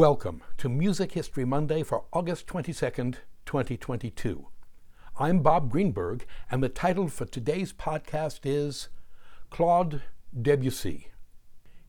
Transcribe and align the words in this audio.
Welcome 0.00 0.42
to 0.56 0.70
Music 0.70 1.12
History 1.12 1.44
Monday 1.44 1.82
for 1.82 2.06
August 2.10 2.46
22nd, 2.46 3.16
2022. 3.44 4.48
I'm 5.18 5.40
Bob 5.40 5.70
Greenberg, 5.70 6.24
and 6.50 6.62
the 6.62 6.70
title 6.70 7.08
for 7.08 7.26
today's 7.26 7.74
podcast 7.74 8.40
is 8.44 8.88
Claude 9.50 10.00
Debussy. 10.32 11.08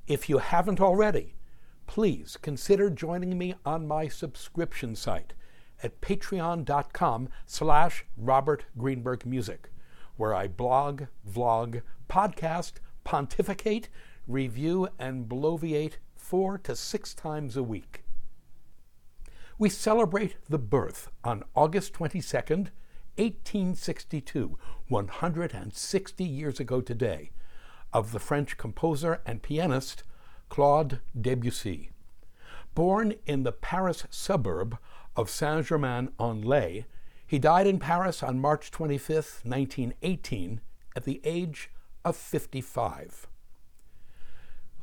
If 0.08 0.28
you 0.28 0.40
haven't 0.40 0.82
already, 0.82 1.36
please 1.88 2.38
consider 2.42 2.90
joining 2.90 3.38
me 3.38 3.56
on 3.66 3.88
my 3.88 4.10
subscription 4.10 4.94
site 4.94 5.32
at 5.82 6.02
patreon.com 6.02 7.30
slash 7.46 8.04
Robert 8.18 8.66
Greenberg 8.78 9.26
Music, 9.26 9.72
where 10.18 10.36
I 10.36 10.50
blog, 10.50 11.04
vlog, 11.26 11.82
podcast, 12.10 12.74
pontificate, 13.06 13.88
review, 14.28 14.90
and 15.00 15.30
bloviate 15.30 15.94
four 16.22 16.58
to 16.60 16.76
six 16.76 17.14
times 17.14 17.58
a 17.58 17.64
week. 17.64 18.04
We 19.58 19.70
celebrate 19.70 20.36
the 20.48 20.60
birth 20.60 21.10
on 21.24 21.44
August 21.56 21.94
22nd, 21.94 22.70
1862, 23.18 24.58
160 24.88 26.24
years 26.24 26.60
ago 26.60 26.80
today, 26.80 27.32
of 27.92 28.12
the 28.12 28.20
French 28.20 28.58
composer 28.58 29.20
and 29.26 29.42
pianist 29.42 30.04
Claude 30.48 31.00
Debussy. 31.20 31.90
Born 32.76 33.16
in 33.26 33.44
the 33.44 33.52
Paris 33.52 34.06
suburb 34.10 34.78
of 35.18 35.30
Saint 35.30 35.66
Germain 35.66 36.12
en 36.20 36.42
Laye, 36.44 36.86
he 37.28 37.40
died 37.40 37.68
in 37.68 37.80
Paris 37.80 38.24
on 38.24 38.40
March 38.40 38.72
25, 38.72 39.42
1918, 39.44 40.62
at 40.96 41.04
the 41.04 41.20
age 41.24 41.72
of 42.06 42.16
55. 42.16 43.28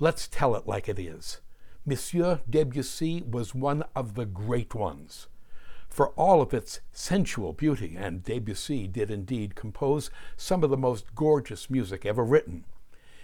Let's 0.01 0.29
tell 0.29 0.55
it 0.55 0.66
like 0.66 0.88
it 0.88 0.98
is. 0.98 1.41
Monsieur 1.84 2.41
Debussy 2.48 3.23
was 3.23 3.55
one 3.55 3.84
of 3.97 4.15
the 4.15 4.27
great 4.27 4.74
ones. 4.74 5.27
For 5.88 6.11
all 6.11 6.41
of 6.41 6.55
its 6.55 6.80
sensual 6.93 7.52
beauty, 7.52 7.96
and 7.99 8.23
Debussy 8.23 8.87
did 8.87 9.10
indeed 9.10 9.55
compose 9.55 10.10
some 10.37 10.63
of 10.63 10.71
the 10.71 10.77
most 10.77 11.15
gorgeous 11.15 11.68
music 11.68 12.07
ever 12.07 12.24
written, 12.24 12.65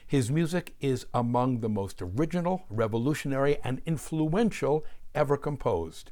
his 0.06 0.30
music 0.30 0.74
is 0.80 1.06
among 1.14 1.60
the 1.60 1.68
most 1.68 2.02
original, 2.02 2.64
revolutionary, 2.68 3.58
and 3.64 3.80
influential 3.86 4.84
ever 5.14 5.36
composed. 5.36 6.10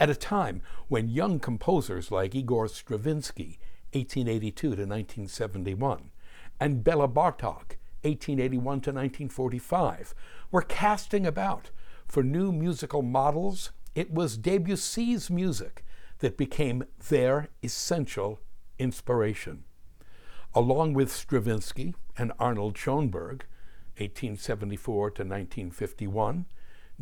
At 0.00 0.10
a 0.10 0.14
time 0.14 0.62
when 0.88 1.08
young 1.08 1.38
composers 1.38 2.10
like 2.10 2.34
Igor 2.34 2.68
Stravinsky, 2.68 3.58
1882 3.92 4.60
to 4.60 4.68
1971, 4.68 6.10
and 6.58 6.82
Bela 6.82 7.08
Bartok, 7.08 7.76
1881 8.02 8.62
to 8.62 8.90
1945, 8.90 10.14
were 10.50 10.62
casting 10.62 11.26
about 11.26 11.70
for 12.06 12.22
new 12.22 12.50
musical 12.50 13.02
models, 13.02 13.70
it 13.94 14.12
was 14.12 14.38
Debussy's 14.38 15.28
music 15.28 15.84
that 16.20 16.36
became 16.36 16.84
their 17.08 17.48
essential 17.62 18.40
inspiration. 18.78 19.64
Along 20.54 20.94
with 20.94 21.12
Stravinsky 21.12 21.94
and 22.16 22.32
Arnold 22.38 22.78
Schoenberg, 22.78 23.44
1874 23.98 25.10
to 25.10 25.22
1951, 25.22 26.46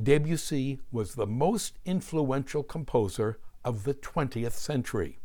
Debussy 0.03 0.81
was 0.91 1.15
the 1.15 1.27
most 1.27 1.79
influential 1.85 2.63
composer 2.63 3.39
of 3.65 3.85
the 3.85 3.95
20th 3.95 4.53
century. 4.53 5.19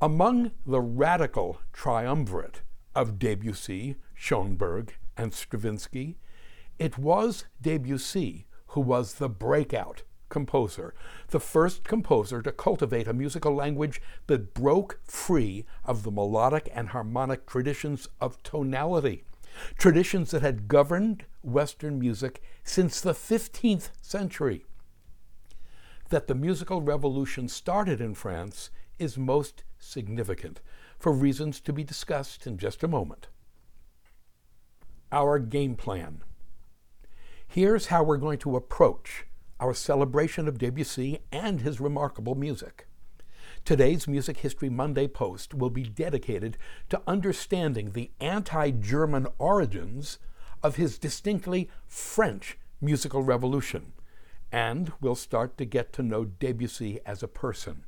Among 0.00 0.50
the 0.66 0.80
radical 0.80 1.60
triumvirate 1.72 2.62
of 2.94 3.18
Debussy, 3.18 3.96
Schoenberg, 4.14 4.94
and 5.16 5.32
Stravinsky, 5.32 6.16
it 6.78 6.98
was 6.98 7.44
Debussy 7.60 8.46
who 8.68 8.80
was 8.80 9.14
the 9.14 9.28
breakout 9.28 10.02
composer, 10.28 10.94
the 11.28 11.40
first 11.40 11.84
composer 11.84 12.42
to 12.42 12.52
cultivate 12.52 13.08
a 13.08 13.12
musical 13.12 13.54
language 13.54 14.00
that 14.26 14.54
broke 14.54 15.00
free 15.04 15.64
of 15.84 16.02
the 16.02 16.10
melodic 16.10 16.70
and 16.74 16.90
harmonic 16.90 17.46
traditions 17.46 18.08
of 18.20 18.42
tonality, 18.42 19.24
traditions 19.76 20.30
that 20.30 20.42
had 20.42 20.68
governed 20.68 21.24
Western 21.42 21.98
music 21.98 22.42
since 22.62 23.00
the 23.00 23.14
15th 23.14 23.90
century. 24.02 24.64
That 26.10 26.26
the 26.26 26.34
musical 26.34 26.82
revolution 26.82 27.48
started 27.48 28.00
in 28.00 28.14
France 28.14 28.70
is 28.98 29.18
most 29.18 29.64
significant, 29.78 30.60
for 30.98 31.12
reasons 31.12 31.60
to 31.60 31.72
be 31.72 31.84
discussed 31.84 32.46
in 32.46 32.58
just 32.58 32.82
a 32.82 32.88
moment 32.88 33.28
our 35.10 35.38
game 35.38 35.74
plan. 35.74 36.22
Here's 37.46 37.86
how 37.86 38.02
we're 38.02 38.18
going 38.18 38.38
to 38.40 38.56
approach 38.56 39.24
our 39.58 39.74
celebration 39.74 40.46
of 40.46 40.58
Debussy 40.58 41.20
and 41.32 41.62
his 41.62 41.80
remarkable 41.80 42.34
music. 42.34 42.86
Today's 43.64 44.06
Music 44.06 44.38
History 44.38 44.68
Monday 44.68 45.08
post 45.08 45.54
will 45.54 45.70
be 45.70 45.82
dedicated 45.82 46.56
to 46.90 47.02
understanding 47.06 47.92
the 47.92 48.10
anti 48.20 48.70
German 48.70 49.26
origins 49.38 50.18
of 50.62 50.76
his 50.76 50.98
distinctly 50.98 51.68
French 51.86 52.58
musical 52.80 53.22
revolution, 53.22 53.92
and 54.52 54.92
we'll 55.00 55.14
start 55.14 55.58
to 55.58 55.64
get 55.64 55.92
to 55.94 56.02
know 56.02 56.24
Debussy 56.24 57.00
as 57.04 57.22
a 57.22 57.28
person. 57.28 57.84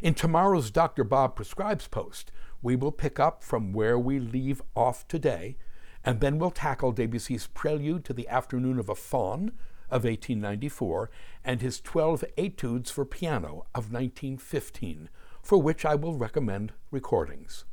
In 0.00 0.14
tomorrow's 0.14 0.70
Dr. 0.70 1.02
Bob 1.02 1.34
Prescribes 1.34 1.88
post, 1.88 2.30
we 2.62 2.76
will 2.76 2.92
pick 2.92 3.18
up 3.18 3.42
from 3.42 3.72
where 3.72 3.98
we 3.98 4.20
leave 4.20 4.62
off 4.76 5.06
today 5.08 5.56
and 6.04 6.20
then 6.20 6.38
we'll 6.38 6.52
tackle 6.52 6.92
Debussy's 6.92 7.48
Prelude 7.48 8.04
to 8.04 8.12
the 8.12 8.28
Afternoon 8.28 8.78
of 8.78 8.88
a 8.88 8.94
Faun 8.94 9.52
of 9.90 10.04
1894 10.04 11.10
and 11.44 11.60
his 11.60 11.80
12 11.80 12.24
Etudes 12.36 12.90
for 12.90 13.04
Piano 13.04 13.66
of 13.74 13.90
1915, 13.90 15.08
for 15.42 15.60
which 15.60 15.84
I 15.84 15.96
will 15.96 16.14
recommend 16.14 16.72
recordings. 16.92 17.64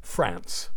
France. 0.00 0.70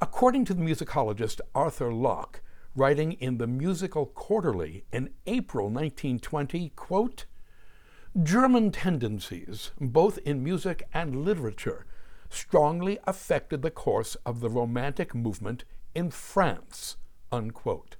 According 0.00 0.46
to 0.46 0.54
the 0.54 0.62
musicologist 0.62 1.40
Arthur 1.54 1.92
Locke, 1.92 2.40
writing 2.74 3.12
in 3.12 3.36
the 3.36 3.46
Musical 3.46 4.06
Quarterly 4.06 4.84
in 4.90 5.10
April 5.26 5.66
1920, 5.66 6.70
quote, 6.70 7.26
German 8.20 8.72
tendencies, 8.72 9.70
both 9.80 10.18
in 10.18 10.44
music 10.44 10.86
and 10.92 11.24
literature, 11.24 11.86
strongly 12.28 12.98
affected 13.04 13.62
the 13.62 13.70
course 13.70 14.16
of 14.26 14.40
the 14.40 14.50
Romantic 14.50 15.14
movement 15.14 15.64
in 15.94 16.10
France. 16.10 16.98
Unquote. 17.30 17.96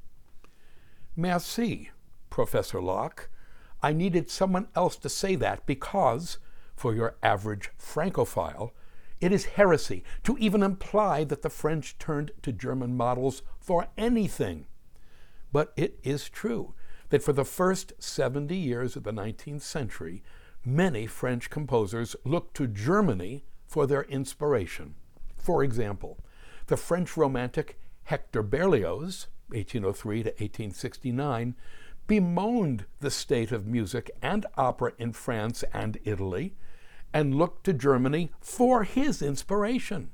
Merci, 1.17 1.93
Professor 2.29 2.83
Locke. 2.83 3.31
I 3.83 3.95
needed 3.95 4.29
someone 4.29 4.69
else 4.77 4.97
to 4.97 5.09
say 5.09 5.35
that 5.37 5.65
because, 5.65 6.39
for 6.77 6.95
your 6.95 7.17
average 7.23 7.71
Francophile, 7.79 8.75
it 9.19 9.33
is 9.33 9.57
heresy 9.57 10.05
to 10.25 10.37
even 10.37 10.63
imply 10.63 11.25
that 11.25 11.41
the 11.41 11.49
French 11.49 11.97
turned 11.99 12.33
to 12.43 12.53
German 12.53 12.99
models 12.99 13.41
for 13.59 13.87
anything. 13.97 14.67
But 15.53 15.73
it 15.75 15.99
is 16.03 16.29
true 16.29 16.75
that 17.13 17.23
for 17.23 17.35
the 17.35 17.45
first 17.45 17.93
70 17.99 18.57
years 18.57 18.97
of 18.97 19.03
the 19.03 19.13
19th 19.13 19.61
century, 19.61 20.23
many 20.65 21.07
French 21.07 21.51
composers 21.51 22.17
looked 22.25 22.57
to 22.57 22.67
Germany 22.67 23.45
for 23.67 23.87
their 23.87 24.05
inspiration. 24.05 24.95
For 25.37 25.63
example, 25.63 26.17
the 26.69 26.79
French 26.79 27.15
romantic 27.15 27.79
Hector 28.05 28.43
Berlioz, 28.43 29.27
1803 29.49 30.23
to 30.23 30.29
1869, 30.31 31.55
bemoaned 32.07 32.87
the 33.01 33.11
state 33.11 33.53
of 33.53 33.67
music 33.67 34.11
and 34.23 34.47
opera 34.57 34.95
in 34.97 35.13
France 35.13 35.63
and 35.71 35.99
Italy 36.05 36.55
and 37.13 37.35
looked 37.35 37.65
to 37.65 37.75
Germany 37.75 38.31
for 38.41 38.85
his 38.85 39.21
inspiration. 39.21 40.13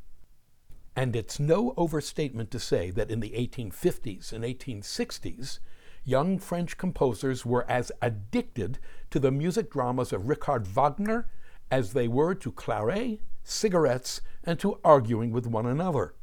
And 0.97 1.15
it's 1.15 1.39
no 1.39 1.75
overstatement 1.77 2.51
to 2.51 2.59
say 2.59 2.91
that 2.91 3.09
in 3.09 3.21
the 3.21 3.35
1850s 3.39 4.33
and 4.33 4.43
1860s, 4.43 5.61
young 6.09 6.39
French 6.39 6.77
composers 6.77 7.45
were 7.45 7.71
as 7.71 7.93
addicted 8.01 8.79
to 9.11 9.19
the 9.19 9.31
music 9.31 9.71
dramas 9.71 10.13
of 10.13 10.29
Richard 10.29 10.67
Wagner 10.67 11.29
as 11.71 11.93
they 11.93 12.09
were 12.09 12.35
to 12.35 12.51
claret 12.51 13.21
cigarettes, 13.49 14.21
and 14.45 14.59
to 14.61 14.79
arguing 14.85 15.33
with 15.33 15.47
one 15.47 15.67
another. 15.67 16.15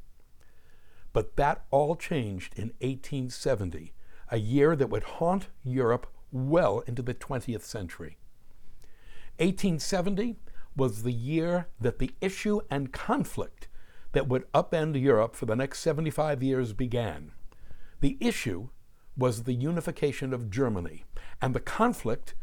But 1.12 1.36
that 1.38 1.66
all 1.72 1.96
changed 1.96 2.54
in 2.56 2.68
1870, 2.80 3.94
a 4.30 4.38
year 4.38 4.76
that 4.76 4.90
would 4.90 5.04
haunt 5.04 5.48
Europe 5.64 6.08
well 6.32 6.80
into 6.82 7.02
the 7.02 7.14
20th 7.14 7.64
century. 7.64 8.18
1870 9.38 10.36
was 10.76 11.04
the 11.04 11.14
year 11.14 11.68
that 11.80 12.00
the 12.00 12.12
issue 12.22 12.62
and 12.70 12.92
conflict 12.92 13.68
that 14.12 14.28
would 14.28 14.52
upend 14.54 15.02
Europe 15.02 15.36
for 15.36 15.46
the 15.46 15.56
next 15.56 15.80
75 15.80 16.44
years 16.44 16.74
began. 16.74 17.32
The 18.02 18.18
issue 18.20 18.70
was 19.18 19.44
the 19.44 19.54
unification 19.54 20.34
of 20.34 20.50
Germany, 20.50 21.06
and 21.42 21.54
the 21.54 21.60
conflict 21.60 22.36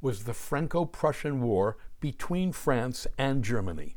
was 0.00 0.24
the 0.24 0.34
Franco 0.34 0.84
Prussian 0.84 1.40
War 1.40 1.76
between 2.00 2.52
France 2.52 3.06
and 3.16 3.44
Germany 3.44 3.96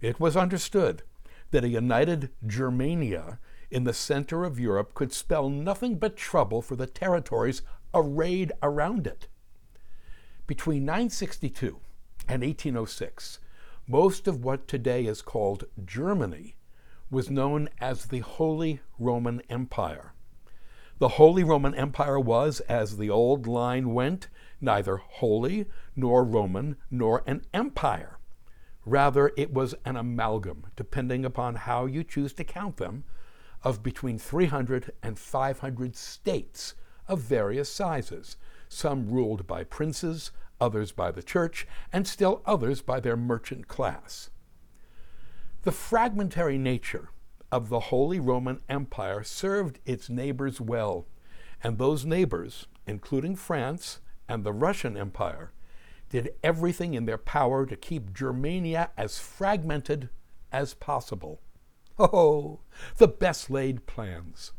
It 0.01 0.19
was 0.19 0.37
understood 0.37 1.03
that 1.51 1.65
a 1.65 1.69
united 1.69 2.31
Germania 2.47 3.39
in 3.71 3.85
the 3.85 3.95
center 3.95 4.45
of 4.45 4.59
Europe 4.59 4.95
could 4.95 5.13
spell 5.13 5.49
nothing 5.49 5.99
but 5.99 6.17
trouble 6.17 6.63
for 6.63 6.77
the 6.77 6.87
territories 6.87 7.63
arrayed 7.95 8.53
around 8.63 9.07
it. 9.07 9.29
Between 10.47 10.85
962 10.85 11.79
and 12.29 12.43
1806, 12.43 13.39
most 13.87 14.27
of 14.27 14.43
what 14.43 14.67
today 14.67 15.05
is 15.05 15.21
called 15.21 15.65
Germany 15.85 16.57
was 17.11 17.31
known 17.31 17.69
as 17.81 18.07
the 18.07 18.21
Holy 18.21 18.81
Roman 18.99 19.43
Empire. 19.51 20.15
The 20.99 21.09
Holy 21.09 21.45
Roman 21.45 21.75
Empire 21.75 22.19
was, 22.19 22.61
as 22.61 22.97
the 22.97 23.11
old 23.11 23.47
line 23.47 23.93
went, 23.93 24.29
neither 24.61 24.97
holy 24.97 25.67
nor 25.95 26.25
Roman 26.25 26.77
nor 26.91 27.23
an 27.27 27.43
empire. 27.53 28.19
Rather, 28.87 29.33
it 29.37 29.53
was 29.53 29.75
an 29.85 29.97
amalgam, 29.97 30.67
depending 30.77 31.25
upon 31.25 31.57
how 31.57 31.85
you 31.85 32.05
choose 32.05 32.33
to 32.35 32.45
count 32.45 32.79
them, 32.79 33.05
of 33.63 33.83
between 33.83 34.19
300 34.19 34.93
and 35.03 35.19
500 35.19 35.97
states 35.97 36.75
of 37.07 37.21
various 37.21 37.69
sizes, 37.69 38.37
some 38.69 39.11
ruled 39.11 39.47
by 39.47 39.63
princes, 39.65 40.31
others 40.65 40.93
by 40.93 41.11
the 41.11 41.23
church, 41.23 41.67
and 41.93 42.09
still 42.09 42.43
others 42.47 42.81
by 42.81 42.99
their 42.99 43.17
merchant 43.17 43.69
class. 43.69 44.31
The 45.63 45.73
fragmentary 45.73 46.57
nature 46.57 47.11
of 47.53 47.69
the 47.69 47.81
Holy 47.81 48.19
Roman 48.19 48.61
Empire 48.69 49.23
served 49.23 49.79
its 49.85 50.09
neighbors 50.09 50.61
well, 50.61 51.07
and 51.63 51.77
those 51.77 52.07
neighbors, 52.07 52.67
including 52.87 53.37
France 53.37 54.01
and 54.27 54.43
the 54.43 54.53
Russian 54.53 54.97
Empire, 54.97 55.53
did 56.09 56.35
everything 56.43 56.95
in 56.95 57.05
their 57.05 57.19
power 57.19 57.67
to 57.67 57.77
keep 57.77 58.15
Germania 58.15 58.91
as 58.97 59.19
fragmented 59.19 60.09
as 60.51 60.73
possible. 60.75 61.41
Oh, 61.99 62.61
the 62.97 63.09
best 63.09 63.51
laid 63.51 63.87
plans. 63.87 64.53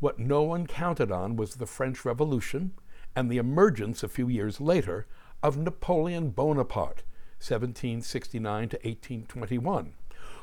What 0.00 0.18
no 0.18 0.42
one 0.42 0.66
counted 0.66 1.10
on 1.10 1.36
was 1.36 1.54
the 1.54 1.66
French 1.66 2.04
Revolution 2.04 2.72
and 3.14 3.30
the 3.30 3.38
emergence 3.38 4.02
a 4.02 4.08
few 4.08 4.28
years 4.28 4.60
later 4.60 5.06
of 5.42 5.56
Napoleon 5.56 6.30
Bonaparte, 6.30 7.02
1769 7.38 8.68
to 8.70 8.76
1821, 8.76 9.92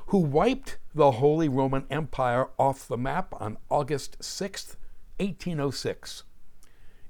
who 0.07 0.19
wiped 0.19 0.77
the 0.93 1.11
Holy 1.11 1.49
Roman 1.49 1.85
Empire 1.89 2.49
off 2.57 2.87
the 2.87 2.97
map 2.97 3.33
on 3.39 3.57
August 3.69 4.23
6, 4.23 4.77
1806. 5.17 6.23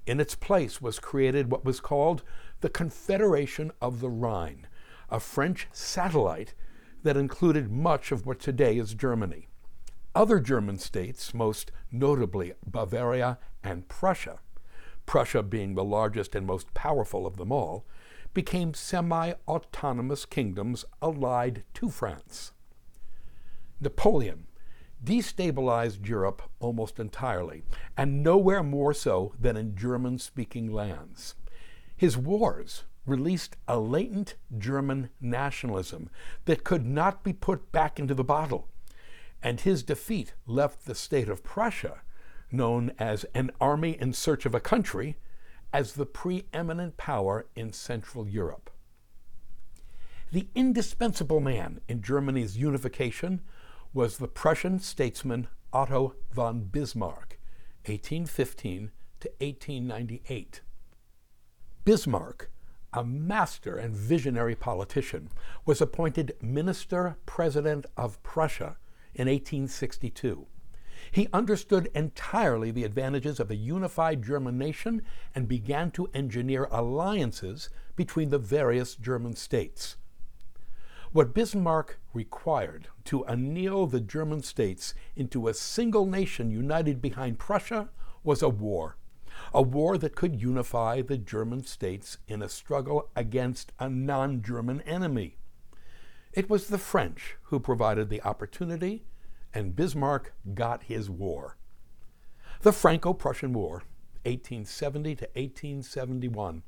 In 0.06 0.20
its 0.20 0.36
place 0.36 0.82
was 0.82 1.00
created 1.00 1.50
what 1.50 1.66
was 1.66 1.80
called 1.80 2.24
the 2.62 2.70
Confederation 2.70 3.72
of 3.82 4.00
the 4.00 4.10
Rhine, 4.10 4.68
a 5.10 5.20
French 5.20 5.68
satellite 5.72 6.54
that 7.04 7.18
included 7.18 7.72
much 7.72 8.12
of 8.12 8.26
what 8.26 8.40
today 8.40 8.78
is 8.78 8.94
Germany. 8.94 9.48
Other 10.16 10.40
German 10.40 10.78
states, 10.78 11.34
most 11.34 11.72
notably 11.92 12.54
Bavaria 12.66 13.40
and 13.64 13.88
Prussia, 13.88 14.40
Prussia 15.06 15.44
being 15.44 15.76
the 15.76 15.84
largest 15.84 16.36
and 16.36 16.46
most 16.46 16.74
powerful 16.74 17.26
of 17.26 17.38
them 17.38 17.52
all, 17.52 17.86
became 18.34 18.74
semi 18.74 19.34
autonomous 19.48 20.26
kingdoms 20.26 20.86
allied 21.02 21.64
to 21.76 21.90
France. 21.90 22.52
Napoleon 23.80 24.48
destabilized 25.04 26.08
Europe 26.08 26.42
almost 26.60 27.00
entirely, 27.00 27.64
and 27.98 28.24
nowhere 28.24 28.64
more 28.64 28.94
so 28.94 29.34
than 29.40 29.58
in 29.58 29.76
German 29.76 30.18
speaking 30.18 30.72
lands. 30.72 31.36
His 31.96 32.18
wars 32.18 32.84
released 33.06 33.58
a 33.68 33.80
latent 33.80 34.36
German 34.58 35.10
nationalism 35.20 36.10
that 36.46 36.64
could 36.64 36.86
not 36.86 37.24
be 37.24 37.34
put 37.34 37.72
back 37.72 38.00
into 38.00 38.14
the 38.14 38.24
bottle, 38.24 38.70
and 39.42 39.60
his 39.60 39.84
defeat 39.84 40.34
left 40.48 40.86
the 40.86 40.96
state 40.96 41.28
of 41.28 41.44
Prussia, 41.44 42.02
known 42.54 42.92
as 43.00 43.26
an 43.34 43.52
army 43.60 43.98
in 44.00 44.14
search 44.14 44.46
of 44.46 44.54
a 44.54 44.60
country, 44.60 45.18
as 45.74 45.94
the 45.94 46.06
preeminent 46.06 46.98
power 46.98 47.48
in 47.56 47.74
Central 47.74 48.28
Europe. 48.28 48.70
The 50.32 50.48
indispensable 50.56 51.40
man 51.40 51.82
in 51.88 52.02
Germany's 52.02 52.58
unification 52.58 53.42
was 53.94 54.18
the 54.18 54.28
Prussian 54.28 54.80
statesman 54.80 55.48
Otto 55.72 56.16
von 56.32 56.64
Bismarck, 56.66 57.40
1815 57.86 58.92
to 59.20 59.30
1898. 59.40 60.62
Bismarck, 61.86 62.50
a 62.94 63.04
master 63.04 63.76
and 63.76 63.96
visionary 63.96 64.56
politician, 64.56 65.30
was 65.66 65.82
appointed 65.82 66.36
Minister 66.42 67.18
President 67.26 67.86
of 67.98 68.22
Prussia 68.24 68.78
in 69.14 69.28
1862. 69.28 70.48
He 71.12 71.28
understood 71.34 71.90
entirely 71.94 72.72
the 72.72 72.84
advantages 72.84 73.40
of 73.40 73.52
a 73.52 73.56
unified 73.56 74.24
German 74.24 74.58
nation 74.58 75.02
and 75.36 75.48
began 75.48 75.92
to 75.92 76.10
engineer 76.14 76.68
alliances 76.72 77.70
between 77.96 78.30
the 78.30 78.40
various 78.40 78.96
German 78.96 79.36
states. 79.36 79.98
What 81.12 81.34
Bismarck 81.34 82.00
required 82.14 82.88
to 83.06 83.24
anneal 83.28 83.86
the 83.86 84.02
German 84.02 84.42
states 84.42 84.96
into 85.16 85.48
a 85.48 85.54
single 85.54 86.08
nation 86.08 86.50
united 86.50 87.02
behind 87.02 87.38
Prussia 87.38 87.90
was 88.24 88.42
a 88.42 88.50
war. 88.50 88.98
A 89.54 89.62
war 89.62 89.98
that 90.00 90.16
could 90.16 90.42
unify 90.42 91.02
the 91.02 91.18
German 91.18 91.64
states 91.66 92.18
in 92.28 92.42
a 92.42 92.50
struggle 92.50 93.10
against 93.16 93.72
a 93.80 93.90
non 93.90 94.42
German 94.42 94.82
enemy. 94.82 95.38
It 96.34 96.50
was 96.50 96.68
the 96.68 96.80
French 96.80 97.36
who 97.44 97.60
provided 97.60 98.10
the 98.10 98.24
opportunity, 98.24 99.04
and 99.54 99.76
Bismarck 99.76 100.34
got 100.54 100.84
his 100.84 101.10
war. 101.10 101.58
The 102.62 102.72
Franco 102.72 103.14
Prussian 103.14 103.54
War, 103.54 103.84
1870 104.26 105.16
to 105.16 105.26
1871. 105.36 106.64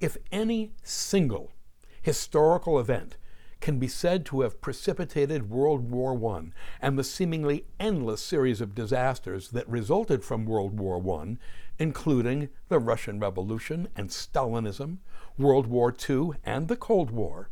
If 0.00 0.16
any 0.32 0.72
single 0.82 1.52
historical 2.00 2.78
event 2.78 3.16
can 3.60 3.78
be 3.78 3.88
said 3.88 4.24
to 4.24 4.40
have 4.40 4.62
precipitated 4.62 5.50
World 5.50 5.90
War 5.90 6.36
I 6.36 6.44
and 6.80 6.98
the 6.98 7.04
seemingly 7.04 7.66
endless 7.78 8.22
series 8.22 8.60
of 8.62 8.74
disasters 8.74 9.50
that 9.50 9.68
resulted 9.68 10.24
from 10.24 10.46
World 10.46 10.80
War 10.80 11.02
I, 11.20 11.36
including 11.78 12.48
the 12.68 12.78
Russian 12.78 13.20
Revolution 13.20 13.88
and 13.94 14.08
Stalinism, 14.08 14.98
World 15.36 15.66
War 15.66 15.94
II, 16.08 16.30
and 16.44 16.68
the 16.68 16.76
Cold 16.76 17.10
War. 17.10 17.50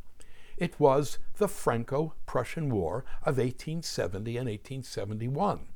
It 0.58 0.80
was 0.80 1.18
the 1.36 1.46
Franco 1.46 2.14
Prussian 2.26 2.68
War 2.74 3.04
of 3.22 3.38
1870 3.38 4.36
and 4.36 4.48
1871. 4.48 5.68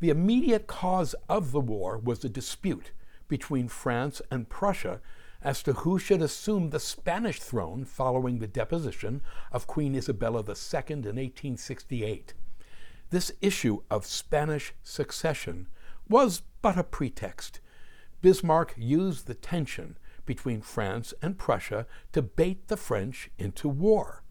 The 0.00 0.10
immediate 0.10 0.66
cause 0.66 1.14
of 1.28 1.52
the 1.52 1.60
war 1.60 1.96
was 1.96 2.24
a 2.24 2.28
dispute 2.28 2.90
between 3.28 3.68
France 3.68 4.20
and 4.32 4.48
Prussia 4.48 5.00
as 5.42 5.62
to 5.62 5.72
who 5.74 5.96
should 5.98 6.22
assume 6.22 6.70
the 6.70 6.80
Spanish 6.80 7.38
throne 7.38 7.84
following 7.84 8.40
the 8.40 8.48
deposition 8.48 9.22
of 9.52 9.68
Queen 9.68 9.94
Isabella 9.94 10.40
II 10.40 10.82
in 10.88 11.16
1868. 11.16 12.34
This 13.10 13.30
issue 13.40 13.82
of 13.88 14.04
Spanish 14.04 14.74
succession 14.82 15.68
was 16.08 16.42
but 16.62 16.76
a 16.76 16.82
pretext. 16.82 17.60
Bismarck 18.22 18.74
used 18.76 19.26
the 19.26 19.34
tension 19.34 19.96
between 20.28 20.60
France 20.60 21.14
and 21.22 21.38
Prussia 21.38 21.86
to 22.12 22.22
bait 22.22 22.68
the 22.68 22.76
French 22.76 23.30
into 23.38 23.68
war. 23.68 24.22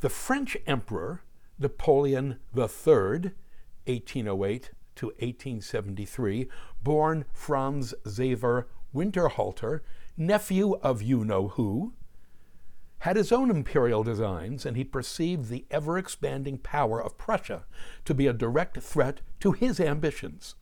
The 0.00 0.08
French 0.08 0.56
Emperor 0.66 1.22
Napoleon 1.58 2.38
III, 2.56 3.32
1808 3.86 4.70
to 4.94 5.06
1873, 5.06 6.48
born 6.82 7.24
Franz 7.32 7.92
Xaver 8.06 8.66
Winterhalter, 8.94 9.80
nephew 10.16 10.74
of 10.74 11.02
you 11.02 11.24
know 11.24 11.48
who, 11.48 11.92
had 12.98 13.16
his 13.16 13.32
own 13.32 13.50
imperial 13.50 14.04
designs, 14.04 14.64
and 14.64 14.76
he 14.76 14.84
perceived 14.84 15.48
the 15.48 15.66
ever 15.70 15.98
expanding 15.98 16.56
power 16.56 17.02
of 17.02 17.18
Prussia 17.18 17.64
to 18.04 18.14
be 18.14 18.28
a 18.28 18.32
direct 18.32 18.80
threat 18.80 19.20
to 19.40 19.52
his 19.52 19.80
ambitions. 19.80 20.54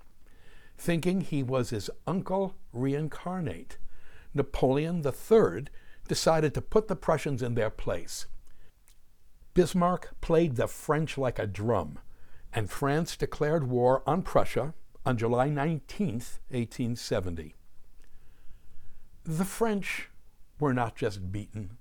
Thinking 0.79 1.21
he 1.21 1.43
was 1.43 1.71
his 1.71 1.91
uncle 2.07 2.57
reincarnate, 2.73 3.77
Napoleon 4.35 5.05
III 5.05 5.65
decided 6.09 6.55
to 6.55 6.63
put 6.63 6.89
the 6.89 6.97
Prussians 6.97 7.43
in 7.43 7.55
their 7.55 7.71
place. 7.71 8.27
Bismarck 9.55 10.21
played 10.21 10.57
the 10.57 10.67
French 10.67 11.19
like 11.19 11.39
a 11.39 11.47
drum, 11.47 11.99
and 12.53 12.71
France 12.71 13.17
declared 13.17 13.69
war 13.69 14.03
on 14.07 14.23
Prussia 14.23 14.75
on 15.05 15.19
July 15.19 15.49
19, 15.49 16.15
1870. 16.15 17.55
The 19.25 19.45
French 19.45 20.11
were 20.59 20.75
not 20.75 20.97
just 20.97 21.31
beaten, 21.31 21.77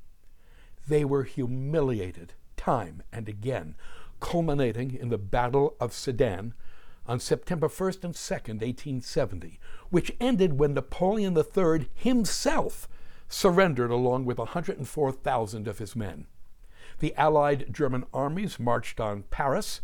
they 0.88 1.06
were 1.06 1.24
humiliated 1.24 2.34
time 2.58 3.04
and 3.12 3.30
again, 3.30 3.76
culminating 4.20 4.94
in 4.94 5.10
the 5.10 5.18
Battle 5.18 5.76
of 5.80 5.94
Sedan 5.94 6.54
on 7.08 7.20
September 7.20 7.68
1st 7.68 8.04
and 8.04 8.14
2nd, 8.14 8.62
1870, 8.62 9.60
which 9.90 10.16
ended 10.20 10.60
when 10.60 10.74
Napoleon 10.74 11.36
III 11.38 11.90
himself 11.94 12.88
surrendered 13.28 13.92
along 13.92 14.26
with 14.26 14.38
104,000 14.38 15.68
of 15.68 15.80
his 15.80 15.96
men. 15.96 16.28
The 17.00 17.16
Allied 17.16 17.74
German 17.74 18.06
armies 18.14 18.60
marched 18.60 19.00
on 19.00 19.24
Paris, 19.32 19.82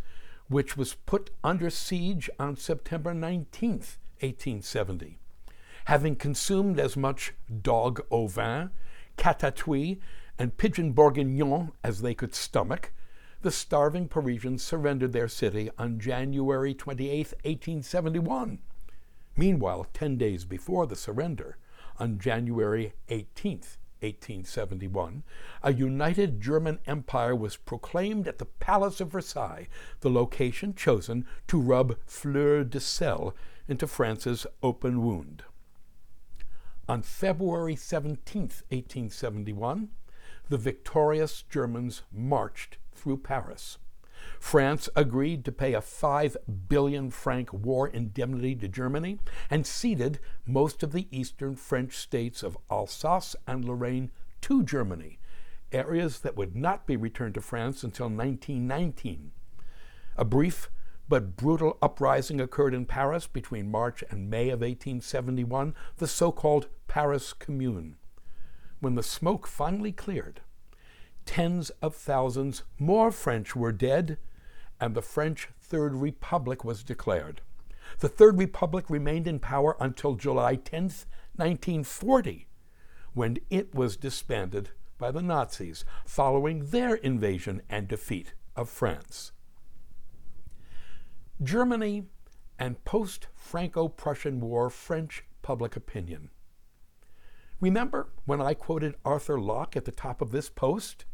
which 0.49 0.77
was 0.77 0.93
put 0.93 1.31
under 1.43 1.69
siege 1.69 2.29
on 2.39 2.55
September 2.55 3.13
19th, 3.13 3.97
1870. 4.19 5.17
Having 5.85 6.17
consumed 6.17 6.79
as 6.79 6.97
much 6.97 7.33
dog 7.61 8.01
au 8.11 8.27
vin, 8.27 8.71
catatouille, 9.17 9.99
and 10.37 10.57
pigeon 10.57 10.91
bourguignon 10.91 11.71
as 11.83 12.01
they 12.01 12.13
could 12.13 12.35
stomach, 12.35 12.91
the 13.41 13.51
starving 13.51 14.07
Parisians 14.07 14.63
surrendered 14.63 15.13
their 15.13 15.27
city 15.27 15.69
on 15.77 15.99
January 15.99 16.73
28, 16.73 17.33
1871. 17.43 18.59
Meanwhile, 19.35 19.85
10 19.93 20.17
days 20.17 20.45
before 20.45 20.87
the 20.87 20.95
surrender, 20.95 21.57
on 21.99 22.17
January 22.17 22.93
18, 23.09 23.61
1871, 23.99 25.23
a 25.63 25.73
united 25.73 26.41
German 26.41 26.79
empire 26.85 27.35
was 27.35 27.55
proclaimed 27.55 28.27
at 28.27 28.37
the 28.37 28.45
Palace 28.45 29.01
of 29.01 29.11
Versailles, 29.11 29.67
the 30.01 30.09
location 30.09 30.73
chosen 30.75 31.25
to 31.47 31.59
rub 31.59 31.97
fleur 32.05 32.63
de 32.63 32.79
sel 32.79 33.35
into 33.67 33.87
France's 33.87 34.47
open 34.63 35.03
wound. 35.03 35.43
On 36.89 37.01
February 37.01 37.75
17, 37.75 38.41
1871, 38.41 39.89
the 40.49 40.57
victorious 40.57 41.43
Germans 41.49 42.03
marched 42.11 42.77
through 42.97 43.17
Paris. 43.17 43.77
France 44.39 44.89
agreed 44.95 45.45
to 45.45 45.51
pay 45.51 45.73
a 45.73 45.81
5 45.81 46.37
billion 46.67 47.11
franc 47.11 47.53
war 47.53 47.87
indemnity 47.87 48.55
to 48.55 48.67
Germany 48.67 49.19
and 49.49 49.65
ceded 49.65 50.19
most 50.45 50.83
of 50.83 50.91
the 50.91 51.07
eastern 51.11 51.55
French 51.55 51.95
states 51.95 52.43
of 52.43 52.57
Alsace 52.69 53.35
and 53.45 53.63
Lorraine 53.63 54.11
to 54.41 54.63
Germany, 54.63 55.19
areas 55.71 56.19
that 56.19 56.35
would 56.35 56.55
not 56.55 56.87
be 56.87 56.95
returned 56.95 57.35
to 57.35 57.41
France 57.41 57.83
until 57.83 58.07
1919. 58.07 59.31
A 60.17 60.25
brief 60.25 60.69
but 61.09 61.37
brutal 61.37 61.77
uprising 61.81 62.41
occurred 62.41 62.73
in 62.73 62.85
Paris 62.85 63.27
between 63.27 63.71
March 63.71 64.03
and 64.09 64.29
May 64.29 64.49
of 64.49 64.59
1871, 64.59 65.73
the 65.97 66.07
so 66.07 66.31
called 66.31 66.67
Paris 66.87 67.33
Commune. 67.33 67.95
When 68.79 68.95
the 68.95 69.03
smoke 69.03 69.47
finally 69.47 69.91
cleared, 69.91 70.41
tens 71.27 71.69
of 71.81 71.93
thousands 71.93 72.63
more 72.79 73.11
French 73.11 73.55
were 73.55 73.71
dead, 73.71 74.17
and 74.79 74.95
the 74.95 75.01
French 75.03 75.49
Third 75.61 75.93
Republic 75.93 76.63
was 76.63 76.83
declared. 76.83 77.41
The 77.99 78.09
Third 78.09 78.39
Republic 78.39 78.89
remained 78.89 79.27
in 79.27 79.39
power 79.39 79.77
until 79.79 80.15
July 80.15 80.55
10, 80.55 80.83
1940, 81.35 82.47
when 83.13 83.37
it 83.49 83.75
was 83.75 83.97
disbanded 83.97 84.71
by 84.97 85.11
the 85.11 85.21
Nazis 85.21 85.85
following 86.05 86.71
their 86.71 86.95
invasion 86.95 87.61
and 87.69 87.87
defeat 87.87 88.33
of 88.55 88.69
France. 88.69 89.31
Germany 91.43 92.05
and 92.57 92.83
post 92.83 93.27
Franco 93.35 93.87
Prussian 93.87 94.39
War 94.39 94.69
French 94.69 95.23
public 95.43 95.75
opinion. 95.75 96.29
Remember 97.59 98.09
when 98.25 98.41
I 98.41 98.53
quoted 98.53 98.95
Arthur 99.05 99.39
Locke 99.39 99.75
at 99.75 99.85
the 99.85 99.91
top 99.91 100.21
of 100.21 100.31
this 100.31 100.49
post? 100.49 101.05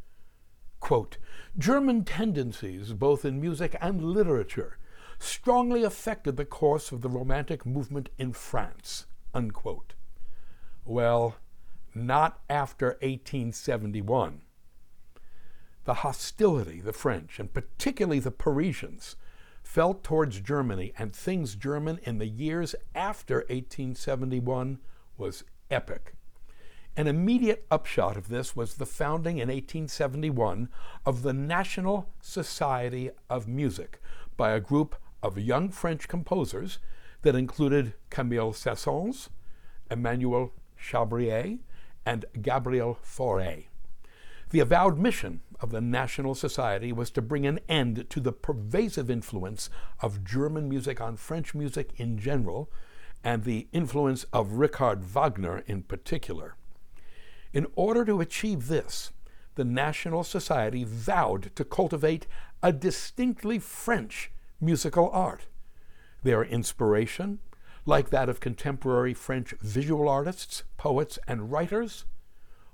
Quote, 0.83 1.17
German 1.57 2.03
tendencies, 2.03 2.91
both 2.91 3.23
in 3.23 3.39
music 3.39 3.73
and 3.79 4.03
literature, 4.03 4.77
strongly 5.17 5.81
affected 5.81 6.35
the 6.35 6.43
course 6.43 6.91
of 6.91 6.99
the 6.99 7.07
Romantic 7.07 7.65
movement 7.65 8.09
in 8.17 8.33
France. 8.33 9.05
Unquote. 9.33 9.93
Well, 10.83 11.37
not 11.95 12.41
after 12.49 12.97
1871. 13.01 14.41
The 15.85 15.93
hostility 15.93 16.81
the 16.81 16.91
French, 16.91 17.39
and 17.39 17.53
particularly 17.53 18.19
the 18.19 18.29
Parisians, 18.29 19.15
felt 19.63 20.03
towards 20.03 20.41
Germany 20.41 20.91
and 20.97 21.15
things 21.15 21.55
German 21.55 22.01
in 22.03 22.17
the 22.17 22.27
years 22.27 22.75
after 22.93 23.37
1871 23.47 24.79
was 25.15 25.45
epic. 25.71 26.15
An 26.95 27.07
immediate 27.07 27.65
upshot 27.71 28.17
of 28.17 28.27
this 28.27 28.55
was 28.55 28.75
the 28.75 28.85
founding 28.85 29.37
in 29.37 29.47
1871 29.47 30.69
of 31.07 31.23
the 31.23 31.33
National 31.33 32.07
Society 32.21 33.09
of 33.31 33.47
Music 33.47 33.99
by 34.37 34.51
a 34.51 34.59
group 34.59 34.95
of 35.23 35.39
young 35.39 35.69
French 35.69 36.07
composers 36.07 36.77
that 37.23 37.33
included 37.33 37.95
Camille 38.11 38.53
Saint-Saëns, 38.53 39.29
Emmanuel 39.89 40.53
Chabrier, 40.79 41.57
and 42.05 42.25
Gabriel 42.39 42.99
Fauré. 43.03 43.65
The 44.51 44.59
avowed 44.59 44.99
mission 44.99 45.39
of 45.59 45.71
the 45.71 45.81
National 45.81 46.35
Society 46.35 46.93
was 46.93 47.09
to 47.11 47.23
bring 47.23 47.47
an 47.47 47.59
end 47.67 48.07
to 48.11 48.19
the 48.19 48.31
pervasive 48.33 49.09
influence 49.09 49.71
of 49.99 50.23
German 50.23 50.69
music 50.69 51.01
on 51.01 51.15
French 51.15 51.55
music 51.55 51.89
in 51.97 52.19
general, 52.19 52.69
and 53.23 53.45
the 53.45 53.67
influence 53.71 54.25
of 54.31 54.53
Richard 54.53 55.03
Wagner 55.03 55.63
in 55.65 55.81
particular. 55.81 56.55
In 57.53 57.67
order 57.75 58.03
to 58.05 58.19
achieve 58.19 58.67
this, 58.67 59.11
the 59.55 59.63
National 59.63 60.23
Society 60.23 60.83
vowed 60.83 61.55
to 61.55 61.63
cultivate 61.63 62.25
a 62.63 62.73
distinctly 62.73 63.59
French 63.59 64.31
musical 64.59 65.09
art. 65.11 65.45
Their 66.23 66.43
inspiration, 66.43 67.39
like 67.85 68.09
that 68.09 68.27
of 68.27 68.39
contemporary 68.39 69.13
French 69.13 69.53
visual 69.61 70.09
artists, 70.09 70.63
poets, 70.77 71.19
and 71.27 71.51
writers, 71.51 72.05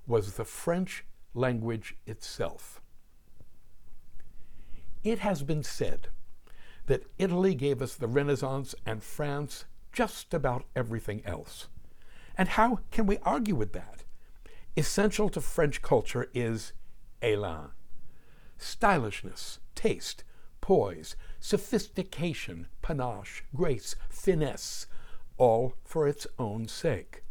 was 0.07 0.33
the 0.33 0.45
French 0.45 1.03
language 1.33 1.97
itself. 2.05 2.81
It 5.03 5.19
has 5.19 5.43
been 5.43 5.63
said 5.63 6.07
that 6.85 7.05
Italy 7.17 7.53
gave 7.53 7.81
us 7.81 7.95
the 7.95 8.07
Renaissance 8.07 8.75
and 8.85 9.03
France 9.03 9.65
just 9.91 10.33
about 10.33 10.63
everything 10.75 11.21
else. 11.25 11.67
And 12.37 12.49
how 12.49 12.79
can 12.91 13.05
we 13.05 13.17
argue 13.19 13.55
with 13.55 13.73
that? 13.73 14.03
Essential 14.77 15.29
to 15.29 15.41
French 15.41 15.81
culture 15.81 16.29
is 16.33 16.73
élan, 17.21 17.71
stylishness, 18.57 19.59
taste, 19.75 20.23
poise, 20.61 21.15
sophistication, 21.39 22.67
panache, 22.81 23.43
grace, 23.55 23.95
finesse, 24.09 24.85
all 25.37 25.73
for 25.83 26.07
its 26.07 26.27
own 26.37 26.67
sake. 26.67 27.23